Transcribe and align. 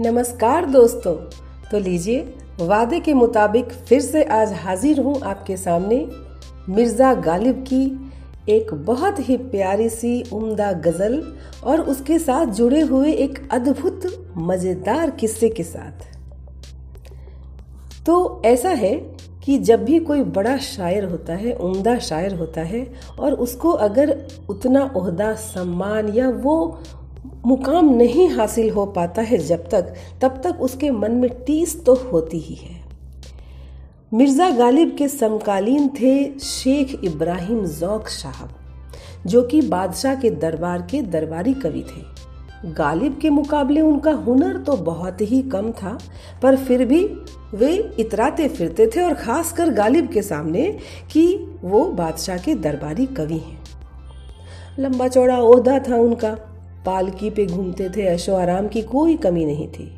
नमस्कार 0.00 0.66
दोस्तों। 0.66 1.14
तो 1.70 1.78
लीजिए, 1.78 2.20
वादे 2.60 2.98
के 3.00 3.12
मुताबिक 3.14 3.72
फिर 3.88 4.00
से 4.00 4.22
आज 4.24 4.52
हाजिर 4.54 5.00
हूँ 5.00 5.20
आपके 5.20 5.56
सामने 5.56 5.96
मिर्ज़ा 6.68 7.12
गालिब 7.14 7.64
की 7.68 7.80
एक 8.48 8.72
बहुत 8.86 9.18
ही 9.28 9.36
प्यारी 9.36 9.88
सी 9.88 10.22
उम्दा 10.32 10.70
गज़ल 10.84 11.20
और 11.64 11.80
उसके 11.80 12.18
साथ 12.18 12.46
जुड़े 12.46 12.80
हुए 12.80 13.12
एक 13.12 13.48
अद्भुत, 13.52 14.06
मज़ेदार 14.36 15.10
किस्से 15.10 15.48
के 15.48 15.62
साथ। 15.62 16.06
तो 18.06 18.42
ऐसा 18.44 18.70
है 18.70 18.94
कि 19.44 19.58
जब 19.58 19.84
भी 19.84 19.98
कोई 20.00 20.22
बड़ा 20.22 20.56
शायर 20.58 21.04
होता 21.04 21.34
है, 21.34 21.52
उम्दा 21.52 21.98
शायर 21.98 22.34
होता 22.34 22.60
है 22.60 22.86
और 23.18 23.32
उसको 23.32 23.70
अगर 23.70 24.16
उतना 24.50 24.90
ओहदा 24.96 25.34
सम्मान 25.34 26.08
या 26.08 26.28
वो 26.30 26.80
मुकाम 27.46 27.88
नहीं 27.94 28.28
हासिल 28.28 28.70
हो 28.70 28.84
पाता 28.86 29.22
है 29.22 29.38
जब 29.38 29.68
तक, 29.68 29.94
तब 30.22 30.40
तक 30.44 30.60
उसके 30.60 30.90
मन 30.90 31.12
में 31.12 31.30
टीस 31.44 31.84
तो 31.84 31.94
होती 32.04 32.38
ही 32.38 32.54
है। 32.54 32.76
मिर्ज़ा 34.14 34.50
गालिब 34.50 34.94
के 34.98 35.08
समकालीन 35.08 35.88
थे 36.00 36.38
शेख 36.40 36.94
इब्राहिम 37.04 37.64
जौक 37.66 38.08
साहब, 38.08 38.48
जो 39.26 39.42
कि 39.42 39.60
बादशाह 39.62 40.14
के 40.14 40.30
दरबार 40.30 40.82
के 40.82 41.02
दरबारी 41.04 41.54
कवि 41.54 41.84
थे। 41.88 42.72
गालिब 42.72 43.18
के 43.22 43.30
मुकाबले 43.30 43.80
उनका 43.80 44.12
हुनर 44.12 44.56
तो 44.56 44.76
बहुत 44.76 45.20
ही 45.20 45.42
कम 45.42 45.70
था, 45.72 45.98
पर 46.42 46.56
फिर 46.56 46.84
भी 46.84 47.04
वे 47.54 47.72
इतराते 48.00 48.48
फिरते 48.48 48.86
थे 48.86 49.02
और 49.02 49.14
खासकर 49.14 49.70
गालिब 49.70 50.08
के 50.08 50.22
सामने 50.22 50.70
कि 51.12 51.26
वो 51.62 51.84
बादशाह 51.92 52.38
के 52.38 52.54
दरबारी 52.56 53.06
कवि 53.06 53.38
हैं। 53.38 53.58
लंबा 54.78 55.08
चौड़ा 55.08 55.38
ओहदा 55.38 55.78
था 55.78 55.96
उनका 55.96 56.36
पालकी 56.86 57.30
पे 57.30 57.46
घूमते 57.46 57.88
थे 57.88 58.02
ऐशो 58.06 58.34
आराम 58.34 58.68
की 58.68 58.82
कोई 58.82 59.16
कमी 59.16 59.44
नहीं 59.44 59.68
थी। 59.68 59.90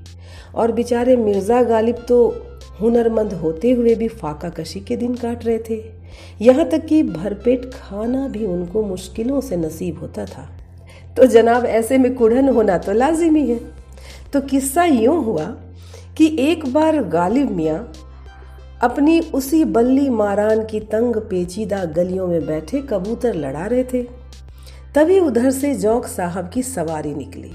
और 0.54 0.72
बेचारे 0.72 1.16
मिर्ज़ा 1.16 1.62
गालिब 1.62 2.04
तो 2.08 2.26
हुनरमंद 2.80 3.32
होते 3.32 3.70
हुए 3.70 3.94
भी 3.94 4.08
फाका 4.08 4.48
कशी 4.48 4.80
के 4.80 4.96
दिन 4.96 5.14
काट 5.14 5.44
रहे 5.44 5.58
थे। 5.70 5.82
यहाँ 6.40 6.68
तक 6.68 6.86
कि 6.86 7.02
भरपेट 7.02 7.70
खाना 7.74 8.26
भी 8.28 8.46
उनको 8.46 8.82
मुश्किलों 8.82 9.40
से 9.40 9.56
नसीब 9.56 9.98
होता 9.98 10.24
था। 10.24 10.48
तो 11.16 11.26
जनाब, 11.26 11.64
ऐसे 11.64 11.98
में 11.98 12.14
कुढ़न 12.14 12.48
होना 12.48 12.78
तो 12.78 12.92
लाजिमी 12.92 13.46
है। 13.48 13.60
तो 14.32 14.40
किस्सा 14.40 14.84
यूँ 14.84 15.24
हुआ 15.24 15.44
कि 16.16 16.36
एक 16.40 16.66
बार 16.72 17.02
गालिब 17.04 17.50
मियाँ 17.50 17.92
अपनी 18.82 19.18
उसी 19.34 19.64
बल्ली 19.66 20.08
मारान 20.10 20.64
की 20.64 20.80
तंग 20.80 21.16
पेचीदा 21.30 21.84
गलियों 21.84 22.26
में 22.26 22.46
बैठे 22.46 22.80
कबूतर 22.80 23.34
लड़ा 23.34 23.66
रहे 23.66 23.84
थे। 23.84 24.02
तभी 24.94 25.18
उधर 25.20 25.50
से 25.50 25.74
जौक 25.74 26.06
साहब 26.06 26.50
की 26.50 26.62
सवारी 26.62 27.14
निकली। 27.14 27.52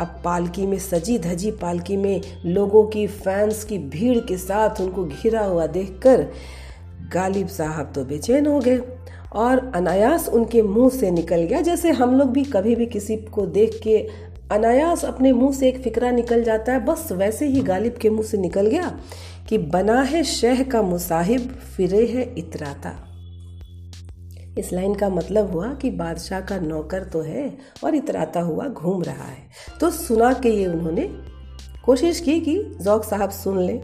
अब 0.00 0.20
पालकी 0.24 0.66
में 0.66 0.78
सजी 0.78 1.18
धजी 1.18 1.50
पालकी 1.50 1.96
में 1.96 2.20
लोगों 2.46 2.84
की, 2.84 3.06
फैंस 3.06 3.62
की 3.64 3.78
भीड़ 3.78 4.18
के 4.18 4.36
साथ 4.36 4.80
उनको 4.80 5.04
घिरा 5.04 5.44
हुआ 5.44 5.66
देखकर 5.66 6.26
गालिब 7.12 7.48
साहब 7.48 7.92
तो 7.94 8.04
बेचैन 8.04 8.46
हो 8.46 8.58
गए 8.60 8.80
और 9.32 9.70
अनायास 9.74 10.28
उनके 10.28 10.62
मुँह 10.62 10.90
से 10.90 11.10
निकल 11.10 11.42
गया, 11.42 11.60
जैसे 11.60 11.90
हम 11.90 12.14
लोग 12.14 12.30
भी 12.30 12.44
कभी 12.44 12.74
भी 12.74 12.86
किसी 12.86 13.16
को 13.16 13.46
देख 13.46 13.80
के 13.82 13.98
अनायास 14.52 15.04
अपने 15.04 15.32
मुँह 15.32 15.52
से 15.52 15.68
एक 15.68 15.82
फिक्रा 15.82 16.10
निकल 16.10 16.42
जाता 16.44 16.72
है, 16.72 16.84
बस 16.84 17.08
वैसे 17.12 17.46
ही 17.46 17.60
गालिब 17.60 17.96
के 18.00 18.10
मुँह 18.10 18.26
से 18.26 18.38
निकल 18.38 18.66
गया 18.66 18.92
कि 19.48 19.58
बना 19.58 20.00
है 20.02 20.22
शह 20.24 20.62
का 20.62 20.82
मुसाहिब, 20.82 21.48
फिरे 21.76 22.06
है 22.06 22.34
इतराता। 22.38 23.11
इस 24.58 24.72
लाइन 24.72 24.94
का 24.94 25.08
मतलब 25.08 25.52
हुआ 25.52 25.74
कि 25.74 25.90
बादशाह 25.90 26.40
का 26.40 26.58
नौकर 26.58 27.04
तो 27.04 27.20
है 27.20 27.58
और 27.84 27.94
इतराता 27.94 28.40
हुआ 28.40 28.66
घूम 28.68 29.02
रहा 29.02 29.24
है। 29.24 29.48
तो 29.80 29.90
सुना 29.90 30.32
के 30.32 30.48
ये 30.48 30.66
उन्होंने 30.66 31.08
कोशिश 31.84 32.20
की 32.20 32.40
कि 32.40 32.62
जौक 32.80 33.04
साहब 33.04 33.30
सुन 33.30 33.58
लें। 33.58 33.82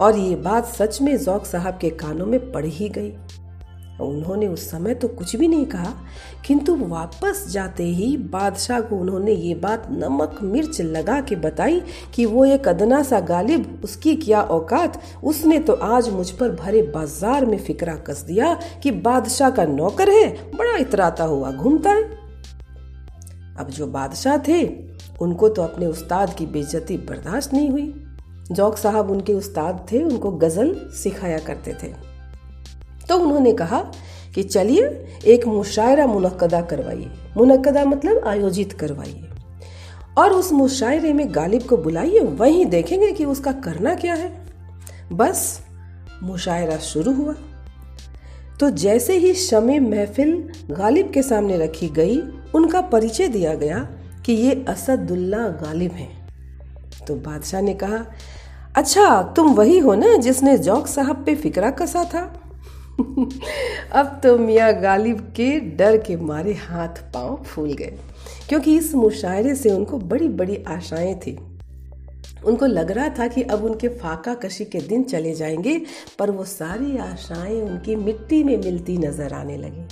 और 0.00 0.18
ये 0.18 0.34
बात 0.36 0.66
सच 0.66 1.02
में 1.02 1.16
जौक 1.16 1.46
साहब 1.46 1.78
के 1.78 1.90
कानों 1.90 2.26
में 2.26 2.52
पड़ 2.52 2.64
ही 2.66 2.88
गई। 2.88 3.12
उन्होंने 4.00 4.46
उस 4.46 4.68
समय 4.70 4.94
तो 4.94 5.08
कुछ 5.08 5.34
भी 5.36 5.48
नहीं 5.48 5.66
कहा, 5.66 5.92
किंतु 6.46 6.74
वापस 6.76 7.46
जाते 7.50 7.84
ही 7.84 8.16
बादशाह 8.16 8.80
को 8.80 8.96
उन्होंने 8.96 9.32
ये 9.32 9.54
बात 9.54 9.86
नमक 9.90 10.38
मिर्च 10.42 10.80
लगा 10.80 11.20
के 11.20 11.36
बताई 11.36 11.80
कि 12.14 12.24
वो 12.26 12.44
एक 12.44 12.68
अदना 12.68 13.02
सा 13.02 13.20
गालिब, 13.22 13.80
उसकी 13.84 14.14
क्या 14.16 14.40
औकात? 14.42 15.00
उसने 15.24 15.58
तो 15.58 15.72
आज 15.72 16.08
मुझ 16.08 16.30
पर 16.30 16.50
भरे 16.52 16.82
बाज़ार 16.84 17.46
में 17.46 17.58
फिक्रा 17.58 17.94
कस 18.06 18.22
दिया 18.22 18.52
कि 18.82 18.90
बादशाह 18.90 19.50
का 19.50 19.64
नौकर 19.66 20.10
है, 20.10 20.28
बड़ा 20.50 20.76
इतराता 20.76 21.24
हुआ 21.24 21.50
घूमता 21.52 21.90
है। 21.90 22.02
अब 23.56 23.68
जो 23.70 23.86
बादशाह 23.88 24.38
थे, 24.38 24.64
उनको 25.20 25.48
तो 25.48 25.62
अपने 25.62 25.86
उस्ताद 25.86 26.34
की 26.34 26.46
बेइज्जती 26.46 26.96
बर्दाश्त 27.00 27.52
नहीं 27.52 27.70
हुई। 27.70 27.92
जौक 28.50 28.76
साहब 28.76 29.10
उनके 29.10 29.34
उस्ताद 29.34 29.86
थे, 29.92 30.02
उनको 30.02 30.30
गज़ल 30.32 30.74
सिखाया 30.94 31.38
करते 31.40 31.74
थे। 31.82 31.92
तो 33.08 33.18
उन्होंने 33.18 33.52
कहा 33.52 33.84
कि 34.34 34.42
चलिए, 34.42 35.06
एक 35.26 35.46
मुशायरा 35.46 36.06
मुनदा 36.06 36.60
करवाइए। 36.60 37.10
मुनदा 37.36 37.84
मतलब 37.84 38.24
आयोजित 38.26 38.72
करवाइए। 38.72 39.28
और 40.18 40.30
उस 40.30 40.52
मुशायरे 40.52 41.12
में 41.12 41.34
गालिब 41.34 41.62
को 41.62 41.76
बुलाइए, 41.76 42.20
वहीं 42.20 42.66
देखेंगे 42.66 43.12
कि 43.12 43.24
उसका 43.24 43.52
करना 43.52 43.94
क्या 43.94 44.14
है। 44.14 44.46
बस, 45.12 45.60
मुशायरा 46.22 46.76
शुरू 46.76 47.12
हुआ। 47.12 47.34
तो 48.60 48.70
जैसे 48.70 49.18
ही 49.18 49.34
शमे 49.34 49.78
महफिल 49.78 50.48
गालिब 50.70 51.10
के 51.10 51.22
सामने 51.22 51.58
रखी 51.58 51.88
गई, 51.88 52.20
उनका 52.54 52.80
परिचय 52.80 53.28
दिया 53.28 53.54
गया 53.54 53.88
कि 54.26 54.32
ये 54.32 54.64
असदुल्ला 54.68 55.48
गालिब 55.48 55.92
हैं। 55.92 56.28
तो 57.06 57.14
बादशाह 57.14 57.60
ने 57.60 57.74
कहा 57.74 58.06
अच्छा 58.76 59.22
तुम 59.22 59.54
वही 59.54 59.78
हो 59.78 59.94
ना 59.94 60.16
जिसने 60.16 60.58
जौक 60.58 60.86
साहब 60.86 61.24
पे 61.24 61.34
फिक्रा 61.34 61.70
कसा 61.70 62.04
था? 62.04 62.43
अब 62.94 64.20
तो 64.22 64.36
मियाँ 64.38 64.72
गालिब 64.72 65.20
के 65.36 65.48
डर 65.76 65.96
के 65.96 66.16
मारे 66.16 66.52
हाथ 66.52 67.02
पाँव 67.14 67.36
फूल 67.44 67.72
गए, 67.72 67.92
क्योंकि 68.48 68.76
इस 68.76 68.94
मुशायरे 68.94 69.54
से 69.54 69.70
उनको 69.70 69.98
बड़ी 69.98 70.28
बड़ी 70.28 70.62
आशाएँ 70.68 71.14
थी। 71.16 71.36
उनको 72.44 72.66
लग 72.66 72.90
रहा 72.90 73.08
था 73.08 73.26
कि 73.28 73.42
अब 73.42 73.64
उनके 73.64 73.88
फाका 73.88 74.34
कशी 74.34 74.64
के 74.64 74.80
दिन 74.80 75.02
चले 75.04 75.34
जाएँगे, 75.34 75.80
पर 76.18 76.30
वो 76.30 76.44
सारी 76.44 76.96
आशाएँ 76.98 77.60
उनकी 77.62 77.96
मिट्टी 77.96 78.42
में 78.44 78.56
मिलती 78.56 78.96
नज़र 78.98 79.32
आने 79.32 79.56
लगी। 79.56 79.86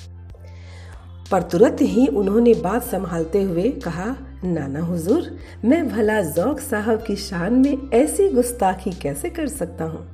पर 1.31 1.43
तुरंत 1.43 1.77
ही 1.81 2.07
उन्होंने 2.07 2.55
बात 2.55 2.83
संभालते 2.83 3.43
हुए 3.43 3.71
कहा, 3.85 4.17
नाना 4.45 4.81
हुजूर, 4.81 5.39
मैं 5.65 5.89
भला 5.89 6.21
जौक 6.23 6.61
साहब 6.61 7.03
की 7.03 7.17
शान 7.17 7.55
में 7.55 7.91
ऐसी 7.95 8.29
गुस्ताखी 8.29 8.91
कैसे 8.93 9.31
कर 9.31 9.49
सकता 9.49 9.85
हूँ? 9.85 10.07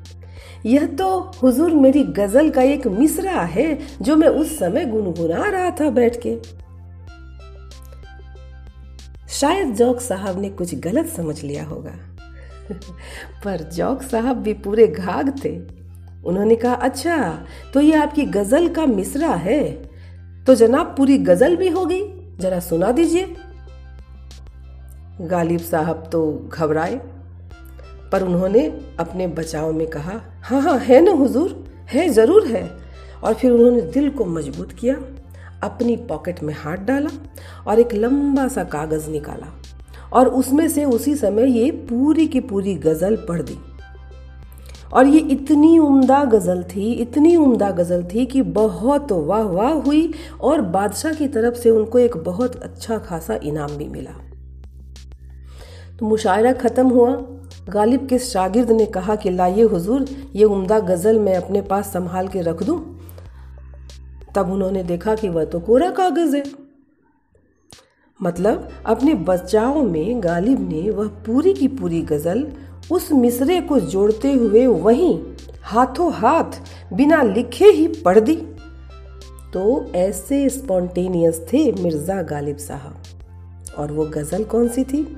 यह 0.67 0.87
तो 0.87 1.21
हुजूर 1.43 1.71
मेरी 1.71 2.05
गज़ल 2.05 2.51
का 2.51 2.63
एक 2.63 2.87
मिसरा 2.87 3.41
है, 3.41 3.79
जो 4.03 4.17
मैं 4.17 4.29
उस 4.29 4.59
समय 4.59 4.85
गुनगुना 4.85 5.43
रहा 5.43 5.71
था 5.71 5.91
बैठ 5.91 6.17
के। 6.27 6.39
शायद 9.29 9.75
जौक 9.75 10.01
साहब 10.01 10.41
ने 10.41 10.51
कुछ 10.51 10.75
गलत 10.75 11.07
समझ 11.07 11.43
लिया 11.43 11.65
होगा। 11.65 11.95
पर 13.45 13.71
जौक 13.73 14.03
साहब 14.03 14.37
भी 14.37 14.53
पूरे 14.53 14.87
घाघ 14.87 15.45
थे। 15.45 15.79
उन्होंने 16.25 16.57
कहा 16.57 16.75
अच्छा 16.75 17.45
तो 17.75 17.81
ये 17.81 17.95
आपकी 17.95 18.25
गज़ल 18.25 18.69
का 18.69 18.87
मिसरा 18.87 19.29
है? 19.29 19.89
तो 20.47 20.55
जनाब, 20.55 20.95
पूरी 20.99 21.19
गज़ल 21.19 21.57
भी 21.57 21.69
होगी? 21.69 22.05
जरा 22.39 22.61
सुना 22.61 22.93
दीजिए। 22.93 23.37
गालिब 25.21 25.61
साहब 25.61 26.09
तो 26.13 26.49
घबराए। 26.53 27.01
पर 28.13 28.23
उन्होंने 28.23 28.67
अपने 29.01 29.27
बचाव 29.27 29.73
में 29.73 29.87
कहा 29.87 30.21
हाँ 30.43 30.61
हाँ 30.63 30.79
है 30.79 31.01
ना 31.01 31.13
हुजूर? 31.13 31.65
है, 31.93 32.09
ज़रूर 32.09 32.47
है। 32.47 32.71
और 33.25 33.35
फिर 33.35 33.51
उन्होंने 33.51 33.81
दिल 33.83 34.11
को 34.11 34.25
मज़बूत 34.25 34.73
किया, 34.73 34.95
अपनी 35.63 35.97
पॉकेट 36.09 36.43
में 36.43 36.55
हाथ 36.55 36.77
डाला 36.77 37.11
और 37.67 37.81
एक 37.81 37.95
लंबा 37.95 38.47
सा 38.49 38.65
कागज़ 38.65 39.09
निकाला 39.11 39.53
और 40.13 40.29
उसमें 40.29 40.69
से 40.69 40.85
उसी 40.85 41.15
समय 41.17 41.51
ये 41.59 41.71
पूरी 41.71 42.27
की 42.27 42.41
पूरी 42.41 42.75
गज़ल 42.75 43.17
पढ़ 43.29 43.43
दी। 43.43 43.59
और 44.93 45.07
ये 45.07 45.19
इतनी 45.21 45.79
उम्दा 45.79 46.23
गज़ल 46.25 46.63
थी, 46.63 46.93
इतनी 46.93 47.35
उम्दा 47.37 47.71
गज़ल 47.71 48.05
थी 48.05 48.27
कि 48.27 48.43
बहुत 48.43 49.13
वाह 49.13 49.43
वाह 49.43 49.73
हुई 49.73 50.13
और 50.41 50.61
बादशाह 50.61 51.13
की 51.13 51.29
तरफ़ 51.29 51.55
से 51.55 51.71
उनको 51.71 51.99
एक 51.99 52.17
बहुत 52.17 52.57
अच्छा 52.57 52.99
खासा 52.99 53.39
इनाम 53.43 53.77
भी 53.77 53.89
मिला। 53.89 54.15
तो 55.99 56.07
मुशायरा 56.07 56.53
ख़त्म 56.53 56.89
हुआ। 56.89 57.11
गालिब 57.69 58.07
के 58.07 58.19
शागिर्द 58.19 58.71
ने 58.71 58.87
कहा 58.87 59.15
कि 59.17 59.31
लाइए 59.31 59.63
हुजूर, 59.63 60.07
ये 60.37 60.45
उम्दा 60.45 60.79
गज़ल 60.81 61.19
मैं 61.19 61.35
अपने 61.35 61.61
पास 61.63 61.93
संभाल 61.93 62.29
के 62.29 62.41
रख 62.41 62.63
दूँ? 62.63 62.79
तब 64.35 64.51
उन्होंने 64.53 64.83
देखा 64.83 65.15
कि 65.15 65.29
वह 65.29 65.45
तो 65.45 65.61
कोरा 65.61 65.91
कागज़ 65.91 66.37
है। 66.37 66.45
मतलब 68.23 68.69
अपने 68.87 69.15
बचाव 69.15 69.83
में 69.83 70.23
गालिब 70.25 70.69
ने 70.69 70.91
वह 70.91 71.09
पूरी 71.27 71.55
की 71.55 71.69
पूरी 71.69 72.01
गज़ल 72.03 72.47
उस 72.91 73.13
मिसरे 73.13 73.61
को 73.61 73.81
जोड़ते 73.81 74.33
हुए 74.33 74.67
वहीं 74.67 75.19
हाथों 75.63 76.13
हाथ 76.13 76.61
बिना 76.93 77.23
लिखे 77.23 77.65
ही 77.65 77.87
पढ़ 78.05 78.19
दी। 78.21 78.37
तो 79.53 79.93
ऐसे 79.95 80.49
स्पॉन्टेनियस 80.49 81.41
थे 81.53 81.71
मिर्ज़ा 81.73 82.23
गालिब 82.23 82.57
साहब। 82.57 83.03
और 83.79 83.93
वो 83.93 84.05
गज़ल 84.07 84.45
कौन 84.45 84.69
सी 84.69 84.85
थी? 84.85 85.17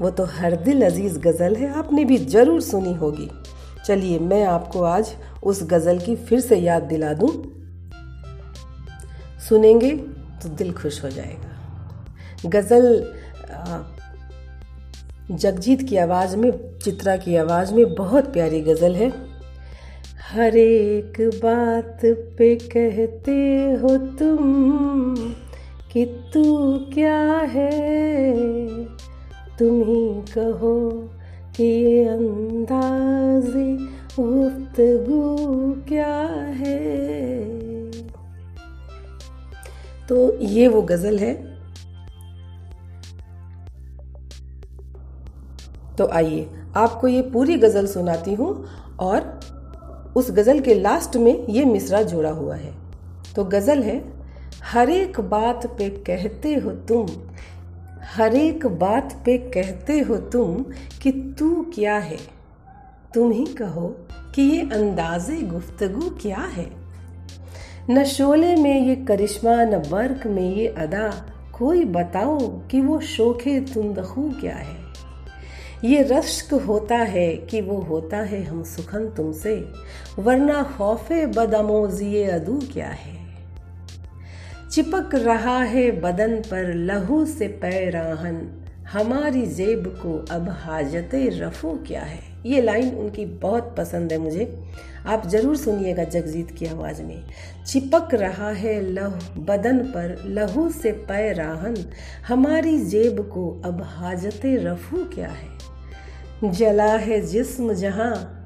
वो 0.00 0.10
तो 0.10 0.24
हर 0.24 0.56
दिल 0.56 0.82
अज़ीज़ 0.82 1.18
गज़ल 1.18 1.56
है, 1.56 1.72
आपने 1.74 2.04
भी 2.04 2.16
ज़रूर 2.18 2.60
सुनी 2.60 2.94
होगी। 2.94 3.28
चलिए, 3.86 4.18
मैं 4.18 4.44
आपको 4.44 4.82
आज 4.82 5.12
उस 5.42 5.62
गज़ल 5.62 5.98
की 5.98 6.16
फिर 6.16 6.40
से 6.40 6.56
याद 6.56 6.82
दिला 6.82 7.12
दूँ। 7.12 7.30
सुनेंगे 9.48 9.90
तो 10.42 10.48
दिल 10.48 10.72
खुश 10.72 11.02
हो 11.04 11.10
जाएगा। 11.10 12.48
गज़ल 12.48 13.14
जगजीत 15.30 15.82
की 15.88 15.96
आवाज़ 15.96 16.36
में, 16.36 16.78
चित्रा 16.78 17.16
की 17.16 17.36
आवाज़ 17.36 17.74
में 17.74 17.94
बहुत 17.94 18.32
प्यारी 18.32 18.60
गज़ल 18.60 18.94
है। 18.94 19.12
हर 20.30 20.56
एक 20.56 21.20
बात 21.44 22.00
पे 22.38 22.54
कहते 22.56 23.32
हो 23.82 23.96
तुम 24.18 25.16
कि 25.92 26.04
तू 26.34 26.44
क्या 26.94 27.18
है? 27.48 28.79
तुम 29.60 29.82
ही 29.82 30.22
कहो 30.38 30.90
कि 31.56 31.64
ये 31.64 32.04
अंदाज़े 32.04 33.76
गुफ्तगु 34.18 35.22
क्या 35.88 36.16
है? 36.52 36.80
तो 40.08 40.38
ये 40.38 40.68
वो 40.68 40.82
गज़ल 40.82 41.18
है। 41.18 41.34
तो 45.96 46.06
आइए, 46.06 46.46
आपको 46.76 47.08
ये 47.08 47.22
पूरी 47.22 47.56
गज़ल 47.56 47.86
सुनाती 47.86 48.34
हूँ 48.34 48.66
और 49.00 49.40
उस 50.16 50.30
गज़ल 50.30 50.60
के 50.60 50.74
लास्ट 50.74 51.16
में 51.16 51.46
ये 51.46 51.64
मिसरा 51.64 52.02
जोड़ा 52.02 52.30
हुआ 52.30 52.54
है। 52.54 52.72
तो 53.36 53.44
गज़ल 53.44 53.82
है, 53.82 54.04
हर 54.64 54.90
एक 54.90 55.20
बात 55.20 55.66
पे 55.66 55.90
कहते 55.90 56.54
हो 56.54 56.70
तुम 56.70 57.06
हर 58.16 58.34
एक 58.34 58.66
बात 58.66 59.22
पे 59.24 59.38
कहते 59.38 60.00
हो 60.00 60.16
तुम 60.16 60.64
कि 61.02 61.12
तू 61.38 61.66
क्या 61.74 61.96
है। 61.96 62.18
तुम 63.14 63.30
ही 63.30 63.44
कहो 63.46 63.96
कि 64.34 64.42
ये 64.42 64.60
अंदाज़े 64.60 65.36
गुफ्तगु 65.36 66.10
क्या 66.10 66.38
है। 66.38 66.70
न 67.90 68.04
शोले 68.04 68.56
में 68.56 68.86
ये 68.86 68.96
करिश्मा, 68.96 69.64
न 69.64 69.70
बर्क 69.70 70.26
में 70.26 70.54
ये 70.54 70.66
अदा, 70.66 71.24
कोई 71.58 71.84
बताओ 71.84 72.38
कि 72.38 72.80
वो 72.80 73.00
शोखे 73.00 73.60
तुंदखू 73.60 74.30
क्या 74.40 74.56
है। 74.56 74.80
ये 75.84 76.02
रश्क 76.02 76.54
होता 76.54 76.96
है 76.96 77.36
कि 77.36 77.60
वो 77.60 77.76
होता 77.76 78.16
है 78.16 78.44
हम 78.44 78.62
सुखन 78.62 79.08
तुमसे, 79.08 79.68
वरना 80.18 80.62
खौफे 80.62 81.26
बदमोजिए 81.26 82.24
अदू 82.24 82.60
क्या 82.72 82.88
है। 82.88 83.19
चिपक 84.72 85.14
रहा 85.14 85.62
है 85.62 86.00
बदन 86.00 86.36
पर 86.36 86.74
लहू 86.74 87.26
से 87.26 87.48
पैराहन। 87.48 88.64
हमारी 88.92 89.46
जेब 89.46 89.86
को 90.02 90.26
अब 90.30 90.48
हाजत 90.48 91.10
रफू 91.14 91.72
क्या 91.86 92.02
है? 92.02 92.18
ये 92.46 92.62
लाइन 92.62 92.94
उनकी 92.94 93.24
बहुत 93.26 93.74
पसंद 93.78 94.12
है 94.12 94.18
मुझे। 94.18 94.58
आप 95.06 95.26
ज़रूर 95.26 95.56
सुनिएगा 95.56 96.04
जगजीत 96.04 96.50
की 96.50 96.66
आवाज़ 96.66 97.02
में। 97.02 97.24
चिपक 97.66 98.08
रहा 98.14 98.50
है 98.50 98.80
लहू, 98.92 99.40
बदन 99.42 99.78
पर 99.78 100.22
लहू 100.26 100.68
से 100.70 100.92
पैराहन। 100.92 101.76
हमारी 102.28 102.78
जेब 102.78 103.20
को 103.20 103.62
अब 103.64 103.82
हाजत 103.82 104.40
रफू 104.44 104.96
क्या 104.96 105.28
है? 105.28 106.52
जला 106.52 106.96
है 106.96 107.20
जिस्म 107.20 107.74
जहाँ 107.74 108.39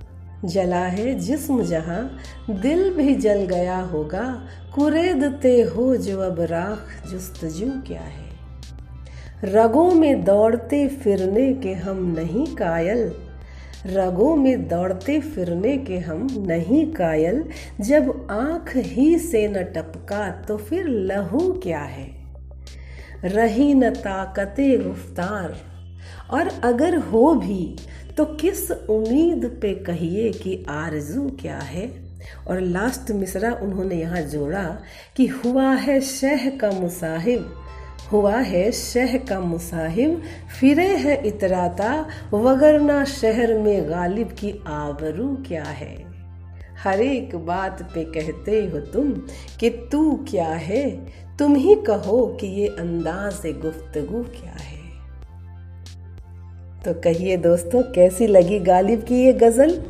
जला 0.45 0.85
है 0.87 1.15
जिस्म 1.15 1.63
जहाँ, 1.65 2.19
दिल 2.51 2.91
भी 2.95 3.15
जल 3.15 3.45
गया 3.47 3.79
होगा 3.83 4.25
कुरेदते 4.75 5.61
हो 5.63 5.97
जो 5.97 6.21
अब 6.21 6.41
राख 6.41 7.11
जुस्तजू 7.11 7.71
क्या 7.87 8.01
है। 8.01 8.33
रगों 9.45 9.91
में 9.91 10.25
दौड़ते 10.25 10.87
फिरने 10.89 11.53
के 11.55 11.73
हम 11.75 12.05
नहीं 12.19 12.47
कायल, 12.57 13.13
रगों 13.87 14.35
में 14.37 14.69
दौड़ते 14.69 15.21
फिरने 15.21 15.77
के 15.79 15.99
हम 15.99 16.27
नहीं 16.47 16.87
कायल, 16.93 17.45
जब 17.81 18.27
आँख 18.31 18.77
ही 18.77 19.19
से 19.19 19.47
न 19.49 19.63
टपका 19.75 20.29
तो 20.49 20.57
फिर 20.57 20.89
लहू 20.89 21.53
क्या 21.63 21.81
है। 21.81 22.09
रही 23.25 23.73
न 23.75 23.91
ताकते 23.91 24.77
गुफ्तार 24.79 25.57
और 26.31 26.49
अगर 26.65 26.97
हो 26.97 27.35
भी 27.35 27.77
तो 28.17 28.25
किस 28.25 28.71
उम्मीद 28.71 29.59
पे 29.63 29.75
कहिए 29.75 30.33
कि 30.33 30.67
आरज़ू 30.69 31.31
क्या 31.41 31.59
है? 31.59 32.05
और 32.49 32.61
लास्ट 32.61 33.11
मिसरा 33.11 33.53
उन्होंने 33.53 33.95
यहाँ 33.95 34.21
जोड़ा 34.21 34.79
कि 35.17 35.27
हुआ 35.27 35.75
है 35.75 36.01
शह 36.01 36.51
का 36.51 36.71
मुसाहिब। 36.71 37.55
हुआ 38.13 38.37
है 38.37 38.73
शह 38.73 39.17
का 39.19 39.41
मुसाहिब, 39.41 40.23
फिरे 40.61 40.97
है 40.97 41.27
इतराता, 41.27 42.09
वगरना 42.35 43.05
शहर 43.05 43.59
में 43.59 43.91
गालिब 43.91 44.29
की 44.29 44.65
आबरू 44.67 45.37
क्या 45.47 45.65
है? 45.65 46.05
हर 46.85 47.01
एक 47.01 47.37
बात 47.37 47.83
पे 47.95 48.05
कहते 48.05 48.67
हो 48.67 48.81
तुम 48.81 49.13
कि 49.61 49.89
तू 49.93 50.27
क्या 50.31 50.49
है? 50.49 50.91
तुम 51.39 51.55
ही 51.55 51.75
कहो 51.75 52.39
कि 52.41 52.47
ये 52.47 52.67
अंदाज 52.67 53.43
गुफ्तगु 53.47 54.23
क्या 54.23 54.57
है? 54.61 54.74
तो 56.85 56.95
कहिए 56.95 57.37
दोस्तों, 57.37 57.83
कैसी 57.83 58.27
लगी 58.27 58.59
गालिब 58.59 59.03
की 59.03 59.15
ये 59.15 59.33
गज़ल? 59.33 59.83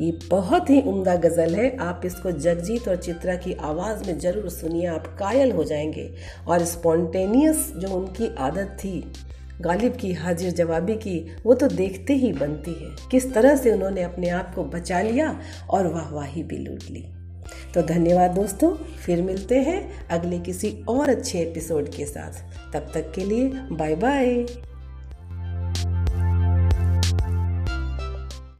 ये 0.00 0.18
बहुत 0.30 0.70
ही 0.70 0.82
उम्दा 0.82 1.16
गज़ल 1.16 1.54
है। 1.54 1.76
आप 1.76 2.02
इसको 2.04 2.30
जगजीत 2.30 2.88
और 2.88 2.96
चित्रा 2.96 3.34
की 3.34 3.52
आवाज़ 3.52 4.06
में 4.06 4.18
ज़रूर 4.18 4.48
सुनिए, 4.48 4.86
आप 4.86 5.06
कायल 5.06 5.52
हो 5.52 5.64
जाएँगे। 5.64 6.14
और 6.48 6.64
स्पॉन्टेनियस 6.64 7.72
जो 7.76 7.88
उनकी 7.88 8.34
आदत 8.38 8.76
थी, 8.84 9.12
गालिब 9.60 9.96
की, 9.96 10.12
हाजिर 10.12 10.50
जवाबी 10.50 10.94
की, 10.94 11.36
वो 11.46 11.54
तो 11.54 11.68
देखते 11.68 12.14
ही 12.14 12.32
बनती 12.32 12.70
है। 12.70 13.08
किस 13.10 13.34
तरह 13.34 13.56
से 13.56 13.72
उन्होंने 13.72 14.02
अपने 14.02 14.28
आप 14.28 14.54
को 14.54 14.64
बचा 14.64 15.00
लिया 15.00 15.40
और 15.70 15.86
वाह 15.86 16.02
वाहवाही 16.02 16.42
भी 16.42 16.56
लूट 16.56 16.82
ली। 16.90 17.04
तो 17.74 17.82
धन्यवाद 17.82 18.30
दोस्तों, 18.30 18.74
फिर 18.74 19.22
मिलते 19.22 19.58
हैं 19.58 20.08
अगले 20.08 20.38
किसी 20.38 20.84
और 20.88 21.08
अच्छे 21.08 21.38
एपिसोड 21.38 21.88
के 21.88 22.04
साथ। 22.04 22.32
तब 22.72 22.90
तक 22.94 23.12
के 23.12 23.24
लिए 23.24 23.48
बाय 23.72 23.94
बाय 23.94 24.46